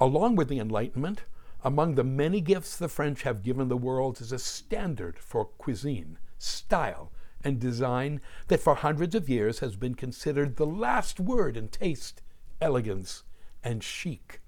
Along 0.00 0.36
with 0.36 0.48
the 0.48 0.58
Enlightenment, 0.58 1.24
among 1.62 1.94
the 1.94 2.04
many 2.04 2.40
gifts 2.40 2.76
the 2.76 2.88
French 2.88 3.22
have 3.22 3.42
given 3.42 3.68
the 3.68 3.76
world 3.76 4.20
is 4.20 4.32
a 4.32 4.38
standard 4.38 5.18
for 5.18 5.44
cuisine, 5.44 6.18
style, 6.38 7.12
and 7.42 7.58
design 7.58 8.20
that 8.48 8.60
for 8.60 8.76
hundreds 8.76 9.14
of 9.14 9.28
years 9.28 9.58
has 9.58 9.76
been 9.76 9.94
considered 9.94 10.56
the 10.56 10.66
last 10.66 11.18
word 11.18 11.56
in 11.56 11.68
taste, 11.68 12.22
elegance, 12.60 13.24
and 13.62 13.82
chic. 13.82 14.39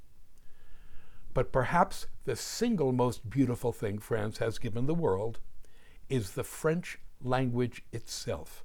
But 1.34 1.52
perhaps 1.52 2.06
the 2.24 2.36
single 2.36 2.92
most 2.92 3.28
beautiful 3.30 3.72
thing 3.72 3.98
France 3.98 4.38
has 4.38 4.58
given 4.58 4.86
the 4.86 4.94
world 4.94 5.40
is 6.08 6.32
the 6.32 6.44
French 6.44 6.98
language 7.22 7.82
itself. 7.92 8.64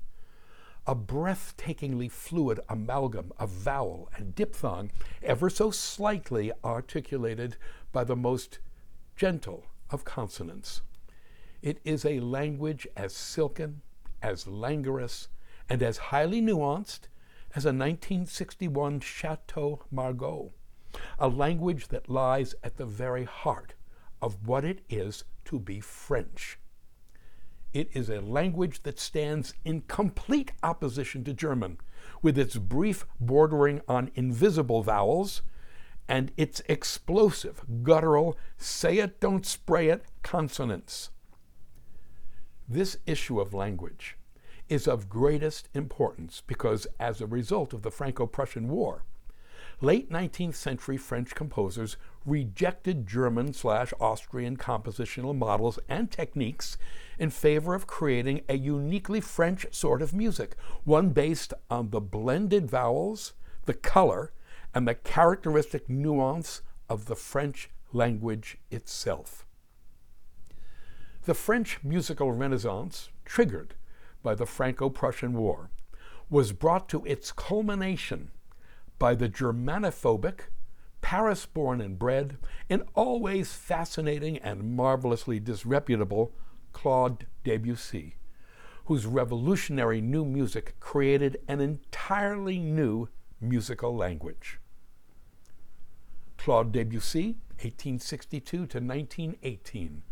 A 0.85 0.95
breathtakingly 0.95 2.09
fluid 2.09 2.59
amalgam 2.69 3.31
of 3.37 3.49
vowel 3.49 4.09
and 4.15 4.35
diphthong, 4.35 4.91
ever 5.21 5.49
so 5.49 5.71
slightly 5.71 6.51
articulated 6.63 7.57
by 7.91 8.03
the 8.03 8.15
most 8.15 8.59
gentle 9.15 9.65
of 9.89 10.05
consonants. 10.05 10.81
It 11.61 11.79
is 11.83 12.05
a 12.05 12.19
language 12.19 12.87
as 12.95 13.13
silken, 13.13 13.81
as 14.21 14.47
languorous, 14.47 15.27
and 15.69 15.81
as 15.81 15.97
highly 15.97 16.41
nuanced 16.41 17.07
as 17.55 17.65
a 17.65 17.69
1961 17.69 18.99
Chateau 18.99 19.83
Margaux 19.91 20.53
a 21.19 21.27
language 21.27 21.87
that 21.89 22.09
lies 22.09 22.55
at 22.63 22.77
the 22.77 22.85
very 22.85 23.23
heart 23.23 23.73
of 24.21 24.47
what 24.47 24.65
it 24.65 24.81
is 24.89 25.23
to 25.45 25.59
be 25.59 25.79
French. 25.79 26.59
It 27.73 27.89
is 27.93 28.09
a 28.09 28.21
language 28.21 28.83
that 28.83 28.99
stands 28.99 29.53
in 29.63 29.81
complete 29.81 30.51
opposition 30.63 31.23
to 31.25 31.33
German, 31.33 31.77
with 32.21 32.37
its 32.37 32.55
brief 32.55 33.05
bordering 33.19 33.81
on 33.87 34.11
invisible 34.15 34.81
vowels 34.81 35.41
and 36.07 36.31
its 36.37 36.61
explosive, 36.67 37.61
guttural, 37.83 38.37
say 38.57 38.99
it, 38.99 39.19
don't 39.19 39.45
spray 39.45 39.89
it 39.89 40.05
consonants. 40.23 41.09
This 42.67 42.97
issue 43.05 43.39
of 43.39 43.53
language 43.53 44.17
is 44.69 44.87
of 44.87 45.09
greatest 45.09 45.69
importance 45.73 46.41
because, 46.45 46.87
as 46.99 47.21
a 47.21 47.27
result 47.27 47.73
of 47.73 47.81
the 47.81 47.91
Franco 47.91 48.25
Prussian 48.25 48.69
War, 48.69 49.03
late 49.79 50.09
19th 50.11 50.55
century 50.55 50.97
French 50.97 51.35
composers 51.35 51.97
rejected 52.25 53.07
German 53.07 53.53
slash 53.53 53.93
Austrian 53.99 54.57
compositional 54.57 55.35
models 55.35 55.77
and 55.87 56.09
techniques 56.09 56.77
in 57.19 57.29
favor 57.29 57.75
of 57.75 57.87
creating 57.87 58.41
a 58.49 58.57
uniquely 58.57 59.21
French 59.21 59.65
sort 59.71 60.01
of 60.01 60.13
music, 60.13 60.55
one 60.83 61.09
based 61.09 61.53
on 61.69 61.91
the 61.91 62.01
blended 62.01 62.69
vowels, 62.69 63.33
the 63.65 63.73
color, 63.73 64.31
and 64.73 64.87
the 64.87 64.95
characteristic 64.95 65.87
nuance 65.89 66.61
of 66.89 67.05
the 67.05 67.15
French 67.15 67.69
language 67.93 68.57
itself. 68.71 69.45
The 71.25 71.33
French 71.33 71.79
musical 71.83 72.31
renaissance, 72.31 73.09
triggered 73.25 73.75
by 74.23 74.33
the 74.33 74.45
Franco 74.45 74.89
Prussian 74.89 75.33
War, 75.33 75.69
was 76.29 76.51
brought 76.51 76.89
to 76.89 77.05
its 77.05 77.31
culmination 77.31 78.31
by 78.99 79.15
the 79.15 79.29
Germanophobic, 79.29 80.49
Paris 81.01 81.45
born 81.45 81.81
and 81.81 81.97
bred, 81.97 82.37
and 82.69 82.83
always 82.93 83.53
fascinating 83.53 84.37
and 84.39 84.75
marvelously 84.75 85.39
disreputable 85.39 86.33
Claude 86.73 87.25
Debussy, 87.43 88.15
whose 88.85 89.05
revolutionary 89.05 90.01
new 90.01 90.25
music 90.25 90.79
created 90.79 91.37
an 91.47 91.61
entirely 91.61 92.59
new 92.59 93.09
musical 93.39 93.95
language. 93.95 94.59
Claude 96.37 96.71
Debussy, 96.71 97.37
1862 97.59 98.41
to 98.49 98.63
1918, 98.63 100.03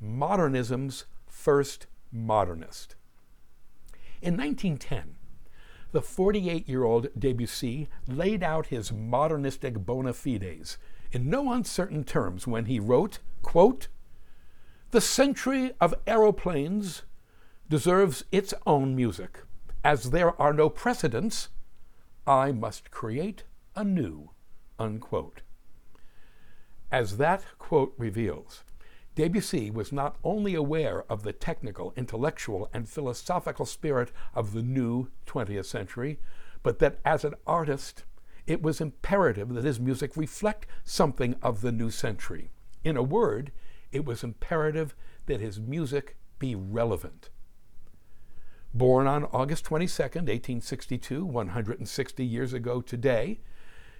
modernism's 0.00 1.04
first 1.26 1.86
modernist. 2.12 2.96
In 4.22 4.36
1910, 4.36 5.16
the 5.92 6.02
48 6.02 6.68
year 6.68 6.84
old 6.84 7.08
Debussy 7.18 7.88
laid 8.06 8.42
out 8.42 8.66
his 8.66 8.92
modernistic 8.92 9.74
bona 9.74 10.12
fides 10.12 10.78
in 11.12 11.28
no 11.28 11.52
uncertain 11.52 12.04
terms 12.04 12.46
when 12.46 12.66
he 12.66 12.78
wrote, 12.78 13.18
quote, 13.42 13.88
The 14.90 15.00
century 15.00 15.72
of 15.80 15.94
aeroplanes 16.06 17.02
deserves 17.68 18.24
its 18.30 18.54
own 18.66 18.94
music. 18.94 19.40
As 19.82 20.10
there 20.10 20.40
are 20.40 20.52
no 20.52 20.68
precedents, 20.68 21.48
I 22.26 22.52
must 22.52 22.90
create 22.90 23.44
a 23.74 23.82
new, 23.82 24.30
unquote. 24.78 25.42
As 26.92 27.16
that 27.16 27.44
quote 27.58 27.94
reveals, 27.96 28.64
Debussy 29.20 29.70
was 29.70 29.92
not 29.92 30.16
only 30.24 30.54
aware 30.54 31.04
of 31.12 31.24
the 31.24 31.34
technical, 31.34 31.92
intellectual, 31.94 32.70
and 32.72 32.88
philosophical 32.88 33.66
spirit 33.66 34.12
of 34.34 34.54
the 34.54 34.62
new 34.62 35.08
20th 35.26 35.66
century, 35.66 36.18
but 36.62 36.78
that 36.78 37.00
as 37.04 37.22
an 37.22 37.34
artist, 37.46 38.04
it 38.46 38.62
was 38.62 38.80
imperative 38.80 39.52
that 39.52 39.64
his 39.64 39.78
music 39.78 40.16
reflect 40.16 40.66
something 40.84 41.36
of 41.42 41.60
the 41.60 41.70
new 41.70 41.90
century. 41.90 42.50
In 42.82 42.96
a 42.96 43.02
word, 43.02 43.52
it 43.92 44.06
was 44.06 44.24
imperative 44.24 44.94
that 45.26 45.42
his 45.42 45.60
music 45.60 46.16
be 46.38 46.54
relevant. 46.54 47.28
Born 48.72 49.06
on 49.06 49.24
August 49.24 49.66
22, 49.66 50.02
1862, 50.02 51.26
160 51.26 52.24
years 52.24 52.54
ago 52.54 52.80
today, 52.80 53.40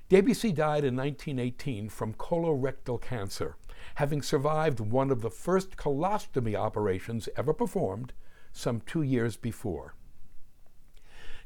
Debussy 0.09 0.51
died 0.51 0.83
in 0.83 0.97
1918 0.97 1.91
from 1.91 2.15
colorectal 2.15 2.99
cancer 2.99 3.57
having 3.97 4.23
survived 4.23 4.81
one 4.81 5.11
of 5.11 5.23
the 5.23 5.31
first 5.31 5.77
colostomy 5.77 6.55
operations 6.55 7.29
ever 7.37 7.53
performed 7.53 8.13
some 8.53 8.81
two 8.81 9.03
years 9.03 9.37
before. 9.37 9.95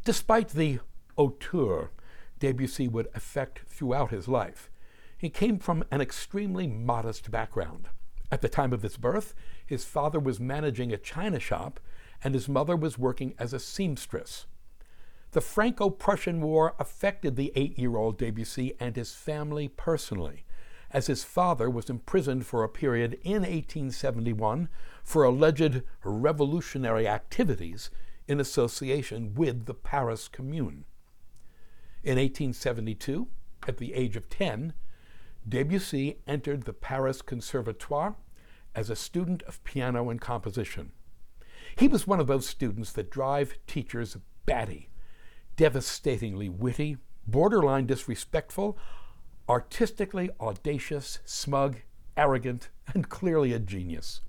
Despite 0.05 0.51
the 0.51 0.81
hauteur 1.17 1.91
Debussy 2.39 2.89
would 2.89 3.09
affect 3.15 3.61
throughout 3.69 4.11
his 4.11 4.29
life, 4.29 4.71
he 5.17 5.31
came 5.31 5.59
from 5.59 5.85
an 5.91 6.01
extremely 6.01 6.67
modest 6.67 7.31
background. 7.31 7.89
At 8.31 8.43
the 8.43 8.49
time 8.49 8.73
of 8.73 8.83
his 8.83 8.97
birth, 8.97 9.35
his 9.65 9.85
father 9.85 10.19
was 10.19 10.41
managing 10.41 10.93
a 10.93 10.99
china 10.99 11.39
shop 11.39 11.81
and 12.23 12.35
his 12.35 12.49
mother 12.49 12.77
was 12.77 12.99
working 12.99 13.35
as 13.39 13.53
a 13.53 13.59
seamstress. 13.61 14.47
The 15.33 15.41
Franco 15.41 15.91
Prussian 15.91 16.41
War 16.41 16.75
affected 16.79 17.37
the 17.37 17.53
eight 17.55 17.79
year 17.79 17.97
old 17.97 18.19
Debussy 18.19 18.75
and 18.79 18.95
his 18.95 19.15
family 19.15 19.69
personally, 19.69 20.44
as 20.95 21.09
his 21.09 21.25
father 21.25 21.69
was 21.69 21.91
imprisoned 21.91 22.47
for 22.47 22.63
a 22.63 22.69
period 22.69 23.19
in 23.25 23.43
1871 23.43 24.69
for 25.03 25.25
alleged 25.25 25.83
revolutionary 26.05 27.09
activities 27.09 27.91
in 28.29 28.39
association 28.39 29.35
with 29.35 29.67
the 29.67 29.75
Paris 29.75 30.29
Commune. 30.29 30.85
In 32.05 32.17
1872, 32.17 33.27
at 33.67 33.79
the 33.79 33.93
age 33.93 34.15
of 34.15 34.29
10, 34.29 34.73
Debussy 35.47 36.19
entered 36.29 36.63
the 36.63 36.73
Paris 36.73 37.21
Conservatoire 37.23 38.15
as 38.75 38.89
a 38.89 38.97
student 38.97 39.43
of 39.43 39.63
piano 39.65 40.09
and 40.09 40.21
composition. 40.21 40.93
He 41.77 41.89
was 41.89 42.07
one 42.07 42.21
of 42.21 42.29
those 42.29 42.47
students 42.47 42.93
that 42.93 43.11
drive 43.11 43.59
teachers 43.67 44.17
batty, 44.47 44.91
devastatingly 45.57 46.49
witty, 46.49 46.99
borderline 47.27 47.87
disrespectful, 47.87 48.79
artistically 49.49 50.31
audacious, 50.41 51.19
smug, 51.25 51.77
arrogant, 52.17 52.71
and 52.95 53.09
clearly 53.09 53.53
a 53.53 53.59
genius. 53.59 54.21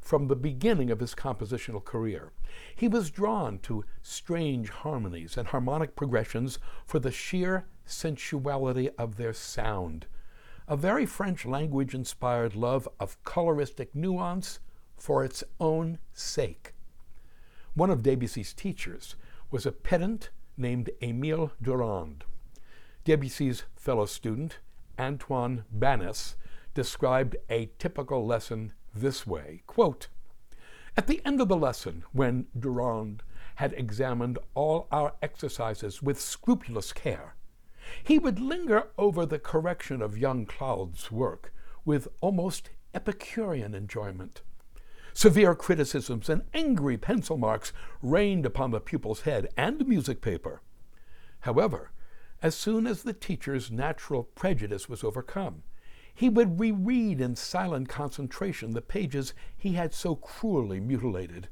From 0.00 0.28
the 0.28 0.36
beginning 0.36 0.90
of 0.90 1.00
his 1.00 1.14
compositional 1.14 1.84
career, 1.84 2.32
he 2.74 2.86
was 2.86 3.10
drawn 3.10 3.58
to 3.60 3.84
strange 4.02 4.68
harmonies 4.68 5.36
and 5.36 5.48
harmonic 5.48 5.96
progressions 5.96 6.58
for 6.84 6.98
the 6.98 7.10
sheer 7.10 7.66
sensuality 7.84 8.90
of 8.90 9.16
their 9.16 9.32
sound, 9.32 10.06
a 10.68 10.76
very 10.76 11.06
French 11.06 11.44
language 11.44 11.94
inspired 11.94 12.54
love 12.54 12.88
of 13.00 13.22
coloristic 13.24 13.88
nuance 13.94 14.60
for 14.96 15.24
its 15.24 15.42
own 15.60 15.98
sake. 16.12 16.72
One 17.74 17.90
of 17.90 18.02
Debussy's 18.02 18.52
teachers 18.52 19.16
was 19.50 19.66
a 19.66 19.72
pedant 19.72 20.30
named 20.56 20.90
Émile 21.02 21.50
Durand. 21.60 22.24
Debussy's 23.06 23.62
fellow 23.76 24.04
student, 24.04 24.58
Antoine 24.98 25.64
Banès, 25.72 26.34
described 26.74 27.36
a 27.48 27.70
typical 27.78 28.26
lesson 28.26 28.72
this 28.92 29.24
way 29.24 29.62
quote, 29.68 30.08
At 30.96 31.06
the 31.06 31.22
end 31.24 31.40
of 31.40 31.46
the 31.46 31.56
lesson, 31.56 32.02
when 32.10 32.46
Durand 32.58 33.22
had 33.54 33.72
examined 33.74 34.40
all 34.54 34.88
our 34.90 35.14
exercises 35.22 36.02
with 36.02 36.20
scrupulous 36.20 36.92
care, 36.92 37.36
he 38.02 38.18
would 38.18 38.40
linger 38.40 38.88
over 38.98 39.24
the 39.24 39.38
correction 39.38 40.02
of 40.02 40.18
young 40.18 40.44
Claude's 40.44 41.12
work 41.12 41.54
with 41.84 42.08
almost 42.20 42.70
Epicurean 42.92 43.72
enjoyment. 43.72 44.42
Severe 45.14 45.54
criticisms 45.54 46.28
and 46.28 46.42
angry 46.52 46.96
pencil 46.96 47.36
marks 47.36 47.72
rained 48.02 48.44
upon 48.44 48.72
the 48.72 48.80
pupil's 48.80 49.20
head 49.20 49.46
and 49.56 49.86
music 49.86 50.20
paper. 50.20 50.60
However, 51.40 51.92
as 52.46 52.54
soon 52.54 52.86
as 52.86 53.02
the 53.02 53.12
teacher's 53.12 53.72
natural 53.72 54.22
prejudice 54.22 54.88
was 54.88 55.02
overcome. 55.02 55.64
He 56.14 56.28
would 56.28 56.60
reread 56.60 57.20
in 57.20 57.34
silent 57.34 57.88
concentration 57.88 58.70
the 58.70 58.80
pages 58.80 59.34
he 59.56 59.72
had 59.72 59.92
so 59.92 60.14
cruelly 60.14 60.78
mutilated, 60.78 61.48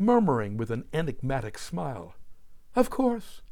murmuring 0.00 0.56
with 0.56 0.72
an 0.72 0.86
enigmatic 0.92 1.58
smile, 1.58 2.16
Of 2.74 2.90
course, 2.90 3.42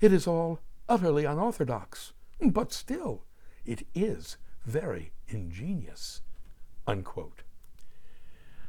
it 0.00 0.12
is 0.12 0.26
all 0.26 0.58
utterly 0.88 1.24
unorthodox, 1.24 2.14
but 2.40 2.72
still, 2.72 3.22
it 3.64 3.86
is 3.94 4.36
very 4.66 5.12
ingenious. 5.28 6.20
Unquote. 6.84 7.44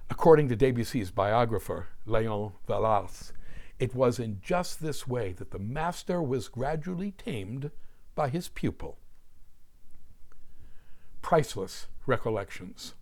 According 0.07 0.49
to 0.49 0.55
Debussy's 0.55 1.09
biographer, 1.09 1.87
Léon 2.05 2.51
Vallas, 2.67 3.33
it 3.81 3.95
was 3.95 4.19
in 4.19 4.39
just 4.43 4.79
this 4.79 5.07
way 5.07 5.33
that 5.33 5.49
the 5.49 5.57
master 5.57 6.21
was 6.21 6.47
gradually 6.47 7.11
tamed 7.17 7.71
by 8.13 8.29
his 8.29 8.47
pupil. 8.47 8.99
Priceless 11.23 11.87
recollections. 12.05 12.93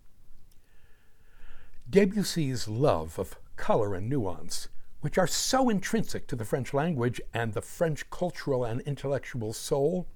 Debussy's 1.90 2.70
love 2.70 3.20
of 3.20 3.38
color 3.58 3.94
and 3.94 4.08
nuance, 4.08 4.70
which 5.02 5.18
are 5.18 5.28
so 5.28 5.68
intrinsic 5.68 6.28
to 6.28 6.38
the 6.38 6.46
French 6.46 6.74
language 6.74 7.20
and 7.34 7.54
the 7.54 7.62
French 7.62 8.10
cultural 8.10 8.64
and 8.64 8.80
intellectual 8.82 9.52
soul, 9.52 10.08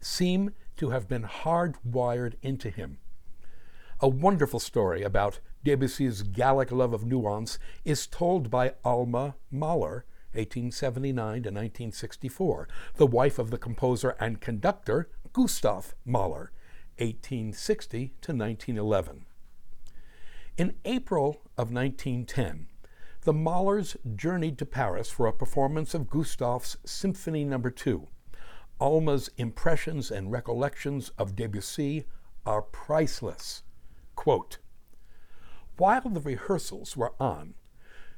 seem 0.00 0.54
to 0.76 0.90
have 0.90 1.06
been 1.06 1.22
hardwired 1.22 2.34
into 2.42 2.68
him. 2.68 2.98
A 4.00 4.08
wonderful 4.08 4.58
story 4.58 5.04
about 5.04 5.38
Debussy's 5.64 6.22
Gallic 6.22 6.70
love 6.70 6.92
of 6.92 7.04
nuance 7.04 7.58
is 7.84 8.06
told 8.06 8.50
by 8.50 8.74
Alma 8.84 9.36
Mahler, 9.50 10.04
1879 10.32 11.16
to 11.16 11.48
1964, 11.48 12.68
the 12.96 13.06
wife 13.06 13.38
of 13.38 13.50
the 13.50 13.58
composer 13.58 14.16
and 14.20 14.40
conductor 14.40 15.08
Gustav 15.32 15.94
Mahler, 16.04 16.52
1860 16.98 18.14
to 18.20 18.32
1911. 18.32 19.26
In 20.56 20.74
April 20.84 21.42
of 21.58 21.70
1910, 21.72 22.68
the 23.22 23.32
Mahlers 23.32 23.96
journeyed 24.16 24.56
to 24.58 24.64
Paris 24.64 25.10
for 25.10 25.26
a 25.26 25.32
performance 25.32 25.94
of 25.94 26.08
Gustav's 26.08 26.76
Symphony 26.86 27.44
No. 27.44 27.58
2. 27.58 28.08
Alma's 28.80 29.30
impressions 29.36 30.10
and 30.10 30.30
recollections 30.30 31.10
of 31.18 31.34
Debussy 31.34 32.04
are 32.46 32.62
priceless. 32.62 33.64
Quote, 34.14 34.58
While 35.78 36.08
the 36.08 36.20
rehearsals 36.20 36.96
were 36.96 37.12
on, 37.20 37.54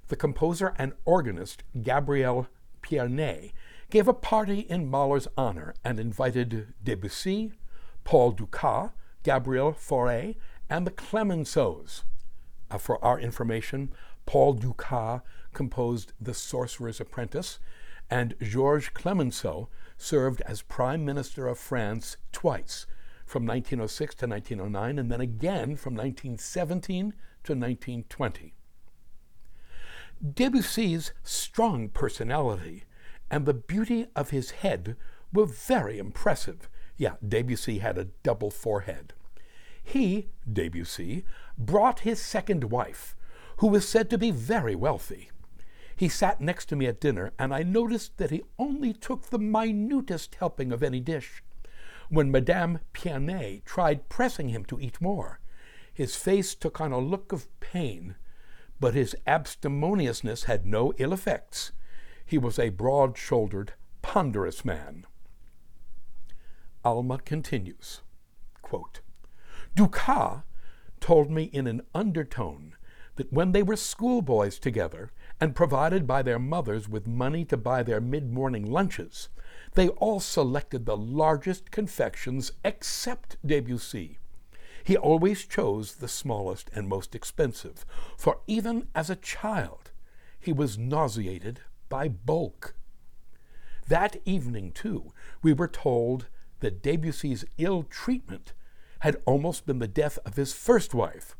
the 0.06 0.16
composer 0.16 0.74
and 0.76 0.92
organist 1.04 1.64
Gabriel 1.82 2.46
Pierné 2.82 3.52
gave 3.90 4.06
a 4.06 4.14
party 4.14 4.60
in 4.60 4.88
Mahler's 4.88 5.26
honor 5.36 5.74
and 5.84 5.98
invited 5.98 6.74
Debussy, 6.82 7.52
Paul 8.04 8.32
Dukas, 8.32 8.90
Gabriel 9.24 9.72
Fauré, 9.72 10.36
and 10.70 10.86
the 10.86 10.92
Clemenceaus. 10.92 12.04
Uh, 12.70 12.78
for 12.78 13.02
our 13.04 13.18
information, 13.18 13.92
Paul 14.24 14.54
Dukas 14.54 15.22
composed 15.52 16.12
The 16.20 16.34
Sorcerer's 16.34 17.00
Apprentice, 17.00 17.58
and 18.08 18.34
Georges 18.40 18.90
Clemenceau 18.90 19.68
served 19.96 20.42
as 20.42 20.62
Prime 20.62 21.04
Minister 21.04 21.48
of 21.48 21.58
France 21.58 22.18
twice, 22.30 22.86
from 23.26 23.44
1906 23.44 24.14
to 24.14 24.26
1909, 24.26 24.98
and 24.98 25.10
then 25.10 25.20
again 25.20 25.76
from 25.76 25.94
1917 25.94 27.14
to 27.44 27.52
1920. 27.52 28.54
Debussy's 30.34 31.12
strong 31.22 31.88
personality 31.88 32.84
and 33.30 33.46
the 33.46 33.54
beauty 33.54 34.06
of 34.16 34.30
his 34.30 34.50
head 34.50 34.96
were 35.32 35.46
very 35.46 35.98
impressive. 35.98 36.68
Yeah, 36.96 37.14
Debussy 37.26 37.78
had 37.78 37.98
a 37.98 38.08
double 38.22 38.50
forehead. 38.50 39.12
He, 39.82 40.28
Debussy, 40.50 41.24
brought 41.56 42.00
his 42.00 42.20
second 42.20 42.64
wife, 42.64 43.16
who 43.58 43.68
was 43.68 43.88
said 43.88 44.10
to 44.10 44.18
be 44.18 44.30
very 44.30 44.74
wealthy. 44.74 45.30
He 45.96 46.08
sat 46.08 46.40
next 46.40 46.66
to 46.66 46.76
me 46.76 46.86
at 46.86 47.00
dinner, 47.00 47.32
and 47.38 47.52
I 47.52 47.62
noticed 47.62 48.18
that 48.18 48.30
he 48.30 48.42
only 48.58 48.92
took 48.92 49.24
the 49.24 49.38
minutest 49.38 50.36
helping 50.36 50.72
of 50.72 50.82
any 50.82 51.00
dish. 51.00 51.42
When 52.08 52.30
Madame 52.30 52.80
Pierné 52.94 53.64
tried 53.64 54.08
pressing 54.08 54.48
him 54.48 54.64
to 54.66 54.80
eat 54.80 55.00
more, 55.00 55.40
his 55.98 56.14
face 56.14 56.54
took 56.54 56.80
on 56.80 56.92
a 56.92 56.98
look 57.00 57.32
of 57.32 57.48
pain, 57.58 58.14
but 58.78 58.94
his 58.94 59.16
abstemiousness 59.26 60.44
had 60.44 60.64
no 60.64 60.92
ill 60.96 61.12
effects. 61.12 61.72
He 62.24 62.38
was 62.38 62.56
a 62.56 62.68
broad 62.68 63.18
shouldered, 63.18 63.72
ponderous 64.00 64.64
man. 64.64 65.08
Alma 66.84 67.18
continues 67.18 68.02
quote, 68.62 69.00
Dukas 69.74 70.42
told 71.00 71.32
me 71.32 71.50
in 71.52 71.66
an 71.66 71.82
undertone 71.92 72.76
that 73.16 73.32
when 73.32 73.50
they 73.50 73.64
were 73.64 73.74
schoolboys 73.74 74.60
together 74.60 75.10
and 75.40 75.56
provided 75.56 76.06
by 76.06 76.22
their 76.22 76.38
mothers 76.38 76.88
with 76.88 77.08
money 77.08 77.44
to 77.46 77.56
buy 77.56 77.82
their 77.82 78.00
mid 78.00 78.32
morning 78.32 78.64
lunches, 78.64 79.30
they 79.74 79.88
all 79.88 80.20
selected 80.20 80.86
the 80.86 80.96
largest 80.96 81.72
confections 81.72 82.52
except 82.64 83.36
Debussy. 83.44 84.17
He 84.88 84.96
always 84.96 85.44
chose 85.44 85.96
the 85.96 86.08
smallest 86.08 86.70
and 86.74 86.88
most 86.88 87.14
expensive, 87.14 87.84
for 88.16 88.40
even 88.46 88.88
as 88.94 89.10
a 89.10 89.16
child 89.16 89.90
he 90.40 90.50
was 90.50 90.78
nauseated 90.78 91.60
by 91.90 92.08
bulk. 92.08 92.74
That 93.88 94.16
evening, 94.24 94.72
too, 94.72 95.12
we 95.42 95.52
were 95.52 95.68
told 95.68 96.28
that 96.60 96.82
Debussy's 96.82 97.44
ill 97.58 97.82
treatment 97.82 98.54
had 99.00 99.20
almost 99.26 99.66
been 99.66 99.78
the 99.78 99.86
death 99.86 100.18
of 100.24 100.36
his 100.36 100.54
first 100.54 100.94
wife. 100.94 101.36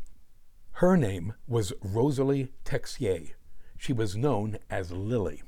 Her 0.73 0.99
name 0.99 1.33
was 1.47 1.73
Rosalie 1.83 2.53
Texier. 2.67 3.31
She 3.79 3.95
was 3.95 4.15
known 4.15 4.59
as 4.69 4.93
Lily. 4.93 5.43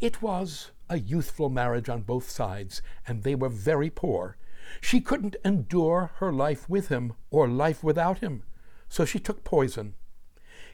It 0.00 0.22
was 0.22 0.72
a 0.90 0.98
youthful 0.98 1.50
marriage 1.50 1.88
on 1.88 2.02
both 2.02 2.28
sides, 2.28 2.82
and 3.06 3.22
they 3.22 3.36
were 3.36 3.48
very 3.48 3.90
poor. 3.90 4.36
She 4.80 5.00
couldn't 5.00 5.36
endure 5.44 6.12
her 6.16 6.32
life 6.32 6.68
with 6.68 6.88
him 6.88 7.14
or 7.30 7.48
life 7.48 7.82
without 7.82 8.18
him, 8.18 8.42
so 8.88 9.04
she 9.04 9.18
took 9.18 9.44
poison. 9.44 9.94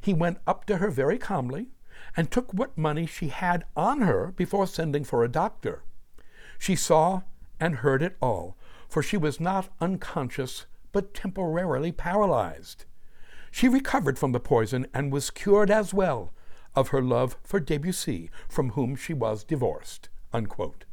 He 0.01 0.15
went 0.15 0.39
up 0.47 0.65
to 0.67 0.79
her 0.79 0.91
very 0.91 1.19
calmly 1.19 1.69
and 2.17 2.31
took 2.31 2.53
what 2.53 2.79
money 2.79 3.07
she 3.07 3.29
had 3.29 3.65
on 3.77 4.01
her 4.01 4.33
before 4.37 4.67
sending 4.67 5.05
for 5.05 5.25
a 5.25 5.29
doctor. 5.29 5.83
She 6.59 6.77
saw 6.77 7.23
and 7.61 7.77
heard 7.77 8.03
it 8.03 8.17
all, 8.21 8.57
for 8.89 9.03
she 9.03 9.17
was 9.17 9.41
not 9.41 9.69
unconscious, 9.81 10.67
but 10.93 11.15
temporarily 11.15 11.93
paralyzed. 11.93 12.85
She 13.51 13.69
recovered 13.69 14.19
from 14.19 14.33
the 14.33 14.41
poison 14.41 14.87
and 14.95 15.13
was 15.13 15.31
cured 15.31 15.71
as 15.71 15.95
well 15.95 16.33
of 16.75 16.89
her 16.89 17.03
love 17.03 17.37
for 17.43 17.59
Debussy, 17.59 18.31
from 18.49 18.71
whom 18.71 18.95
she 18.95 19.13
was 19.13 19.43
divorced. 19.43 20.09
Unquote. 20.33 20.85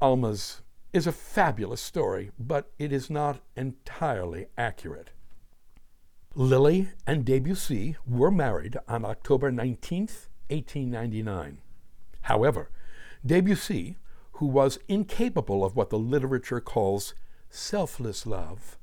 Alma's 0.00 0.62
is 0.92 1.06
a 1.06 1.12
fabulous 1.12 1.80
story, 1.80 2.30
but 2.38 2.70
it 2.78 2.92
is 2.92 3.08
not 3.08 3.40
entirely 3.56 4.46
accurate. 4.58 5.10
Lily 6.34 6.90
and 7.06 7.24
Debussy 7.24 7.96
were 8.06 8.30
married 8.30 8.76
on 8.88 9.04
October 9.04 9.50
19, 9.50 10.08
1899. 10.48 11.58
However, 12.22 12.70
Debussy, 13.24 13.96
who 14.32 14.46
was 14.46 14.78
incapable 14.88 15.64
of 15.64 15.76
what 15.76 15.90
the 15.90 15.98
literature 15.98 16.60
calls 16.60 17.14
selfless 17.48 18.26
love, 18.26 18.78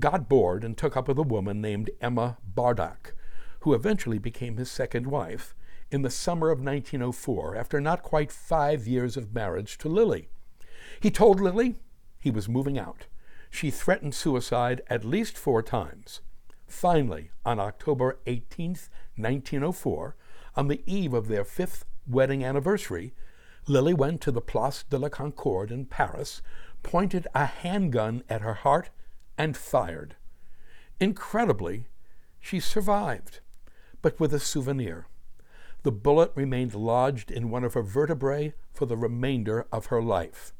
got 0.00 0.28
bored 0.28 0.64
and 0.64 0.76
took 0.76 0.96
up 0.96 1.08
with 1.08 1.18
a 1.18 1.22
woman 1.22 1.60
named 1.60 1.90
Emma 2.00 2.38
Bardak, 2.52 3.12
who 3.60 3.74
eventually 3.74 4.18
became 4.18 4.56
his 4.56 4.70
second 4.70 5.06
wife 5.06 5.54
in 5.90 6.02
the 6.02 6.10
summer 6.10 6.50
of 6.50 6.58
1904 6.58 7.56
after 7.56 7.80
not 7.80 8.02
quite 8.02 8.32
five 8.32 8.86
years 8.86 9.16
of 9.16 9.34
marriage 9.34 9.78
to 9.78 9.88
Lily. 9.88 10.28
He 11.00 11.10
told 11.10 11.40
Lily 11.40 11.76
he 12.18 12.30
was 12.30 12.48
moving 12.48 12.78
out. 12.78 13.06
She 13.50 13.70
threatened 13.70 14.14
suicide 14.14 14.82
at 14.88 15.04
least 15.04 15.38
four 15.38 15.62
times. 15.62 16.20
Finally, 16.66 17.30
on 17.44 17.60
October 17.60 18.18
18, 18.26 18.70
1904, 19.16 20.16
on 20.56 20.68
the 20.68 20.82
eve 20.86 21.14
of 21.14 21.28
their 21.28 21.44
fifth 21.44 21.84
wedding 22.06 22.44
anniversary, 22.44 23.14
Lily 23.66 23.94
went 23.94 24.20
to 24.22 24.30
the 24.30 24.40
Place 24.40 24.84
de 24.88 24.98
la 24.98 25.08
Concorde 25.08 25.70
in 25.70 25.86
Paris, 25.86 26.42
pointed 26.82 27.26
a 27.34 27.46
handgun 27.46 28.22
at 28.28 28.42
her 28.42 28.54
heart, 28.54 28.90
and 29.38 29.56
fired. 29.56 30.16
Incredibly, 31.00 31.86
she 32.40 32.60
survived, 32.60 33.40
but 34.02 34.18
with 34.20 34.34
a 34.34 34.40
souvenir. 34.40 35.06
The 35.82 35.92
bullet 35.92 36.32
remained 36.34 36.74
lodged 36.74 37.30
in 37.30 37.50
one 37.50 37.64
of 37.64 37.74
her 37.74 37.82
vertebrae 37.82 38.54
for 38.72 38.86
the 38.86 38.96
remainder 38.96 39.66
of 39.72 39.86
her 39.86 40.02
life. 40.02 40.52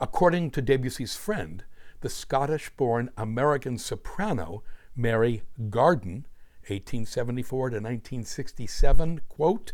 According 0.00 0.50
to 0.52 0.62
Debussy's 0.62 1.16
friend, 1.16 1.64
the 2.00 2.08
Scottish 2.08 2.70
born 2.70 3.10
American 3.16 3.78
soprano 3.78 4.62
Mary 4.94 5.42
Garden, 5.70 6.26
1874 6.66 7.70
to 7.70 7.76
1967, 7.76 9.20
quote, 9.28 9.72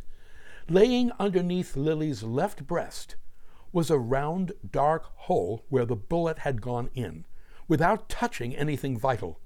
Laying 0.69 1.13
underneath 1.19 1.77
Lily's 1.77 2.23
left 2.23 2.67
breast 2.67 3.17
was 3.73 3.91
a 3.91 3.99
round, 3.99 4.53
dark 4.71 5.05
hole 5.17 5.65
where 5.69 5.85
the 5.85 5.97
bullet 5.97 6.39
had 6.41 6.63
gone 6.63 6.91
in, 6.95 7.27
without 7.67 8.09
touching 8.09 8.55
anything 8.55 8.99
vital. 8.99 9.41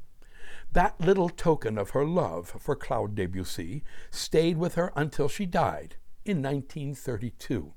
That 0.72 1.00
little 1.00 1.30
token 1.30 1.78
of 1.78 1.90
her 1.90 2.04
love 2.04 2.48
for 2.60 2.76
Claude 2.76 3.14
Debussy 3.14 3.82
stayed 4.10 4.58
with 4.58 4.74
her 4.74 4.92
until 4.94 5.28
she 5.28 5.46
died 5.46 5.96
in 6.24 6.42
1932. 6.42 7.72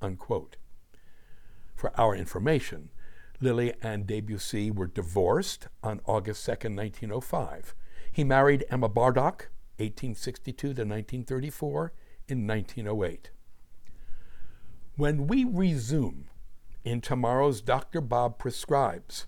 Unquote. 0.00 0.56
For 1.76 1.92
our 2.00 2.16
information, 2.16 2.88
Lily 3.38 3.74
and 3.82 4.06
Debussy 4.06 4.70
were 4.70 4.86
divorced 4.86 5.68
on 5.82 6.00
August 6.06 6.46
2, 6.46 6.50
1905. 6.50 7.74
He 8.10 8.24
married 8.24 8.64
Emma 8.70 8.88
Bardak, 8.88 9.50
1862 9.76 10.56
to 10.56 10.68
1934, 10.68 11.92
in 12.28 12.46
1908. 12.46 13.30
When 14.96 15.26
we 15.26 15.44
resume 15.44 16.30
in 16.82 17.02
tomorrow's 17.02 17.60
Dr. 17.60 18.00
Bob 18.00 18.38
Prescribes, 18.38 19.26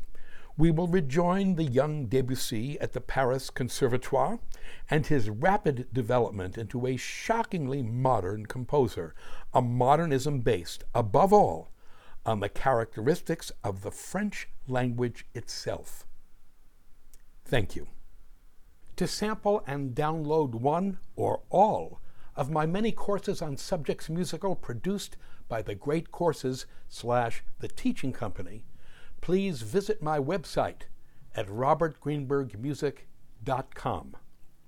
we 0.56 0.70
will 0.70 0.88
rejoin 0.88 1.56
the 1.56 1.64
young 1.64 2.06
Debussy 2.06 2.80
at 2.80 2.94
the 2.94 3.00
Paris 3.02 3.50
Conservatoire 3.50 4.40
and 4.88 5.06
his 5.06 5.28
rapid 5.28 5.86
development 5.92 6.56
into 6.56 6.86
a 6.86 6.96
shockingly 6.96 7.82
modern 7.82 8.46
composer, 8.46 9.14
a 9.52 9.60
modernism 9.60 10.40
based, 10.40 10.82
above 10.94 11.32
all, 11.32 11.70
on 12.28 12.38
the 12.40 12.48
characteristics 12.50 13.50
of 13.64 13.80
the 13.80 13.90
French 13.90 14.48
language 14.66 15.24
itself. 15.34 16.04
Thank 17.46 17.74
you. 17.74 17.88
To 18.96 19.06
sample 19.06 19.64
and 19.66 19.94
download 19.94 20.54
one 20.54 20.98
or 21.16 21.40
all 21.48 22.02
of 22.36 22.50
my 22.50 22.66
many 22.66 22.92
courses 22.92 23.40
on 23.40 23.56
subjects 23.56 24.10
musical 24.10 24.54
produced 24.54 25.16
by 25.48 25.62
the 25.62 25.74
Great 25.74 26.12
Courses 26.12 26.66
slash 26.90 27.42
The 27.60 27.68
Teaching 27.68 28.12
Company, 28.12 28.66
please 29.22 29.62
visit 29.62 30.02
my 30.02 30.18
website 30.18 30.82
at 31.34 31.48
robertgreenbergmusic.com. 31.48 34.16